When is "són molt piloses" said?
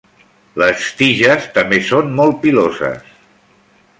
1.91-3.15